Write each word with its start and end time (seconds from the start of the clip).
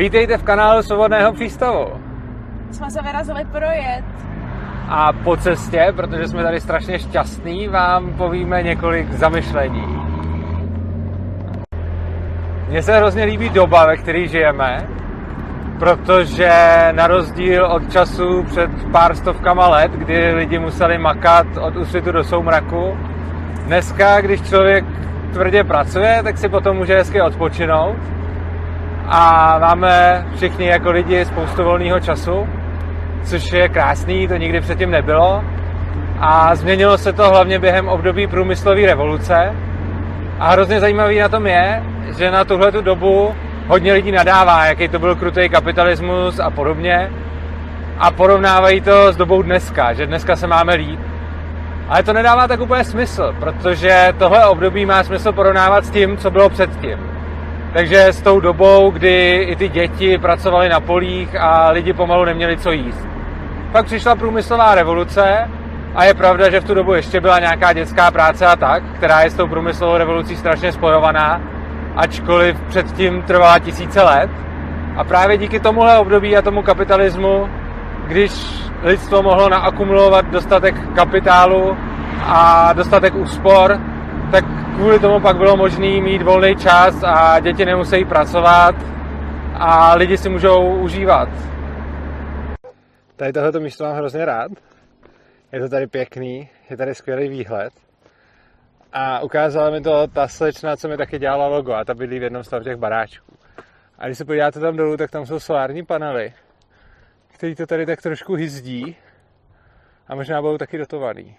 Vítejte 0.00 0.38
v 0.38 0.42
kanálu 0.42 0.82
Svobodného 0.82 1.32
přístavu. 1.32 1.86
Jsme 2.70 2.90
se 2.90 3.02
vyrazili 3.02 3.44
projet. 3.44 4.04
A 4.88 5.12
po 5.12 5.36
cestě, 5.36 5.92
protože 5.96 6.28
jsme 6.28 6.42
tady 6.42 6.60
strašně 6.60 6.98
šťastní, 6.98 7.68
vám 7.68 8.12
povíme 8.12 8.62
několik 8.62 9.12
zamyšlení. 9.12 9.84
Mně 12.68 12.82
se 12.82 12.96
hrozně 12.96 13.24
líbí 13.24 13.48
doba, 13.48 13.86
ve 13.86 13.96
které 13.96 14.26
žijeme, 14.26 14.88
protože 15.78 16.52
na 16.92 17.06
rozdíl 17.06 17.66
od 17.66 17.92
času 17.92 18.42
před 18.42 18.70
pár 18.92 19.14
stovkama 19.14 19.68
let, 19.68 19.92
kdy 19.92 20.34
lidi 20.34 20.58
museli 20.58 20.98
makat 20.98 21.46
od 21.60 21.76
úsvitu 21.76 22.12
do 22.12 22.24
soumraku, 22.24 22.98
dneska, 23.66 24.20
když 24.20 24.42
člověk 24.42 24.84
tvrdě 25.32 25.64
pracuje, 25.64 26.20
tak 26.22 26.38
si 26.38 26.48
potom 26.48 26.76
může 26.76 26.96
hezky 26.96 27.20
odpočinout 27.20 28.19
a 29.06 29.58
máme 29.58 30.26
všichni 30.36 30.66
jako 30.66 30.90
lidi 30.90 31.24
spoustu 31.24 31.64
volného 31.64 32.00
času, 32.00 32.48
což 33.24 33.52
je 33.52 33.68
krásný, 33.68 34.28
to 34.28 34.36
nikdy 34.36 34.60
předtím 34.60 34.90
nebylo. 34.90 35.44
A 36.20 36.54
změnilo 36.54 36.98
se 36.98 37.12
to 37.12 37.28
hlavně 37.28 37.58
během 37.58 37.88
období 37.88 38.26
průmyslové 38.26 38.86
revoluce. 38.86 39.54
A 40.38 40.50
hrozně 40.50 40.80
zajímavý 40.80 41.18
na 41.18 41.28
tom 41.28 41.46
je, 41.46 41.82
že 42.18 42.30
na 42.30 42.44
tuhle 42.44 42.72
tu 42.72 42.80
dobu 42.80 43.34
hodně 43.66 43.92
lidí 43.92 44.12
nadává, 44.12 44.64
jaký 44.64 44.88
to 44.88 44.98
byl 44.98 45.16
krutý 45.16 45.48
kapitalismus 45.48 46.38
a 46.38 46.50
podobně. 46.50 47.10
A 47.98 48.10
porovnávají 48.10 48.80
to 48.80 49.12
s 49.12 49.16
dobou 49.16 49.42
dneska, 49.42 49.92
že 49.92 50.06
dneska 50.06 50.36
se 50.36 50.46
máme 50.46 50.74
líp. 50.74 51.00
Ale 51.88 52.02
to 52.02 52.12
nedává 52.12 52.48
tak 52.48 52.60
úplně 52.60 52.84
smysl, 52.84 53.34
protože 53.38 54.12
tohle 54.18 54.46
období 54.46 54.86
má 54.86 55.04
smysl 55.04 55.32
porovnávat 55.32 55.84
s 55.84 55.90
tím, 55.90 56.16
co 56.16 56.30
bylo 56.30 56.48
předtím. 56.48 57.19
Takže 57.72 58.06
s 58.06 58.22
tou 58.22 58.40
dobou, 58.40 58.90
kdy 58.90 59.46
i 59.50 59.56
ty 59.56 59.68
děti 59.68 60.18
pracovaly 60.18 60.68
na 60.68 60.80
polích 60.80 61.36
a 61.40 61.70
lidi 61.70 61.92
pomalu 61.92 62.24
neměli 62.24 62.56
co 62.56 62.72
jíst. 62.72 63.08
Pak 63.72 63.86
přišla 63.86 64.14
průmyslová 64.14 64.74
revoluce 64.74 65.50
a 65.94 66.04
je 66.04 66.14
pravda, 66.14 66.50
že 66.50 66.60
v 66.60 66.64
tu 66.64 66.74
dobu 66.74 66.94
ještě 66.94 67.20
byla 67.20 67.38
nějaká 67.38 67.72
dětská 67.72 68.10
práce 68.10 68.46
a 68.46 68.56
tak, 68.56 68.82
která 68.94 69.20
je 69.20 69.30
s 69.30 69.34
tou 69.34 69.48
průmyslovou 69.48 69.96
revolucí 69.96 70.36
strašně 70.36 70.72
spojovaná, 70.72 71.40
ačkoliv 71.96 72.60
předtím 72.68 73.22
trvala 73.22 73.58
tisíce 73.58 74.02
let. 74.02 74.30
A 74.96 75.04
právě 75.04 75.38
díky 75.38 75.60
tomuhle 75.60 75.98
období 75.98 76.36
a 76.36 76.42
tomu 76.42 76.62
kapitalismu, 76.62 77.48
když 78.06 78.32
lidstvo 78.82 79.22
mohlo 79.22 79.48
naakumulovat 79.48 80.26
dostatek 80.26 80.74
kapitálu 80.94 81.76
a 82.26 82.72
dostatek 82.72 83.14
úspor, 83.14 83.80
tak 84.30 84.44
kvůli 84.76 84.98
tomu 84.98 85.20
pak 85.20 85.36
bylo 85.36 85.56
možné 85.56 86.00
mít 86.00 86.22
volný 86.22 86.56
čas 86.56 87.02
a 87.02 87.40
děti 87.40 87.64
nemusí 87.64 88.04
pracovat 88.04 88.74
a 89.54 89.94
lidi 89.94 90.18
si 90.18 90.28
můžou 90.28 90.78
užívat. 90.78 91.28
Tady 93.16 93.32
tohleto 93.32 93.60
místo 93.60 93.84
mám 93.84 93.96
hrozně 93.96 94.24
rád. 94.24 94.52
Je 95.52 95.60
to 95.60 95.68
tady 95.68 95.86
pěkný, 95.86 96.48
je 96.70 96.76
tady 96.76 96.94
skvělý 96.94 97.28
výhled. 97.28 97.72
A 98.92 99.20
ukázala 99.20 99.70
mi 99.70 99.80
to 99.80 100.06
ta 100.06 100.28
slečna, 100.28 100.76
co 100.76 100.88
mi 100.88 100.96
taky 100.96 101.18
dělala 101.18 101.46
logo 101.46 101.72
a 101.72 101.84
ta 101.84 101.94
bydlí 101.94 102.18
v 102.18 102.22
jednom 102.22 102.44
z 102.44 102.50
těch 102.64 102.76
baráčků. 102.76 103.32
A 103.98 104.06
když 104.06 104.18
se 104.18 104.24
podíváte 104.24 104.60
tam 104.60 104.76
dolů, 104.76 104.96
tak 104.96 105.10
tam 105.10 105.26
jsou 105.26 105.40
solární 105.40 105.84
panely, 105.84 106.32
které 107.34 107.54
to 107.54 107.66
tady 107.66 107.86
tak 107.86 108.02
trošku 108.02 108.34
hyzdí 108.34 108.96
a 110.08 110.14
možná 110.14 110.42
budou 110.42 110.58
taky 110.58 110.78
dotovaný. 110.78 111.36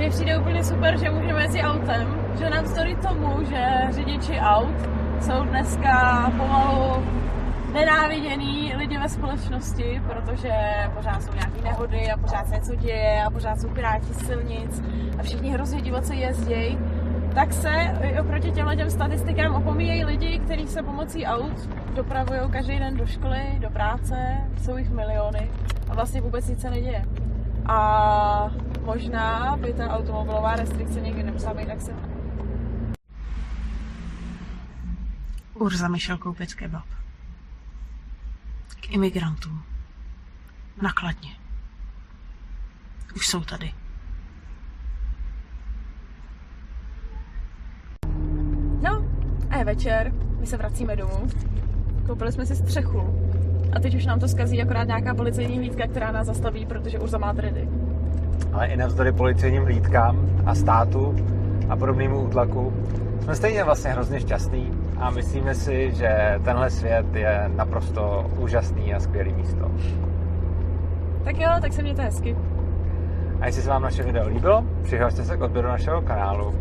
Mně 0.00 0.10
přijde 0.10 0.38
úplně 0.38 0.64
super, 0.64 0.98
že 0.98 1.10
můžeme 1.10 1.42
jezdit 1.42 1.62
autem, 1.62 2.32
že 2.38 2.50
navzdory 2.50 2.96
tomu, 2.96 3.44
že 3.50 3.66
řidiči 3.90 4.38
aut 4.40 4.74
jsou 5.20 5.44
dneska 5.44 6.24
pomalu 6.36 7.02
nenáviděný 7.72 8.72
lidi 8.76 8.98
ve 8.98 9.08
společnosti, 9.08 10.02
protože 10.08 10.52
pořád 10.96 11.22
jsou 11.22 11.32
nějaké 11.34 11.62
nehody 11.64 12.10
a 12.10 12.16
pořád 12.16 12.48
se 12.48 12.54
něco 12.54 12.74
děje 12.74 13.22
a 13.22 13.30
pořád 13.30 13.60
jsou 13.60 13.68
piráti 13.68 14.14
silnic 14.14 14.82
a 15.18 15.22
všichni 15.22 15.50
hrozně 15.50 15.80
divoce 15.80 16.14
jezdí, 16.14 16.78
tak 17.34 17.52
se 17.52 17.70
oproti 18.20 18.50
těmhle 18.50 18.76
těm 18.76 18.90
statistikám 18.90 19.54
opomíjejí 19.54 20.04
lidi, 20.04 20.38
kteří 20.38 20.66
se 20.66 20.82
pomocí 20.82 21.26
aut 21.26 21.68
dopravují 21.94 22.40
každý 22.50 22.78
den 22.78 22.96
do 22.96 23.06
školy, 23.06 23.42
do 23.58 23.70
práce, 23.70 24.16
jsou 24.62 24.76
jich 24.76 24.90
miliony 24.90 25.50
a 25.88 25.94
vlastně 25.94 26.20
vůbec 26.20 26.48
nic 26.48 26.60
se 26.60 26.70
neděje. 26.70 27.04
A 27.70 28.50
možná 28.84 29.56
by 29.56 29.72
ta 29.72 29.88
automobilová 29.88 30.56
restrikce 30.56 31.00
někdy 31.00 31.22
nemusela 31.22 31.54
být 31.54 31.66
tak 31.66 31.80
silná. 31.80 32.08
Urza 35.54 35.88
mi 35.88 36.00
šel 36.00 36.18
koupit 36.18 36.54
kebab. 36.54 36.84
K 38.80 38.90
imigrantům. 38.90 39.62
Nakladně. 40.82 41.30
Už 43.16 43.28
jsou 43.28 43.40
tady. 43.40 43.74
No, 48.82 49.04
a 49.50 49.56
je 49.56 49.64
večer, 49.64 50.12
my 50.40 50.46
se 50.46 50.56
vracíme 50.56 50.96
domů. 50.96 51.28
Koupili 52.06 52.32
jsme 52.32 52.46
si 52.46 52.56
střechu. 52.56 53.29
A 53.72 53.80
teď 53.80 53.94
už 53.94 54.06
nám 54.06 54.20
to 54.20 54.28
zkazí 54.28 54.62
akorát 54.62 54.84
nějaká 54.84 55.14
policejní 55.14 55.58
hlídka, 55.58 55.86
která 55.86 56.12
nás 56.12 56.26
zastaví, 56.26 56.66
protože 56.66 56.98
už 56.98 57.10
má 57.10 57.32
dredy. 57.32 57.68
Ale 58.52 58.66
i 58.66 58.76
navzdory 58.76 59.12
policejním 59.12 59.64
hlídkám 59.64 60.26
a 60.46 60.54
státu 60.54 61.14
a 61.68 61.76
podobnému 61.76 62.20
útlaku 62.20 62.72
jsme 63.20 63.34
stejně 63.34 63.64
vlastně 63.64 63.90
hrozně 63.90 64.20
šťastní 64.20 64.70
a 64.96 65.10
myslíme 65.10 65.54
si, 65.54 65.92
že 65.94 66.40
tenhle 66.44 66.70
svět 66.70 67.06
je 67.14 67.50
naprosto 67.56 68.30
úžasný 68.38 68.94
a 68.94 69.00
skvělý 69.00 69.32
místo. 69.32 69.70
Tak 71.24 71.38
jo, 71.38 71.48
tak 71.60 71.72
se 71.72 71.82
mějte 71.82 72.02
hezky. 72.02 72.36
A 73.40 73.46
jestli 73.46 73.62
se 73.62 73.70
vám 73.70 73.82
naše 73.82 74.02
video 74.02 74.28
líbilo, 74.28 74.64
přihlašte 74.82 75.24
se 75.24 75.36
k 75.36 75.40
odběru 75.40 75.68
našeho 75.68 76.02
kanálu 76.02 76.54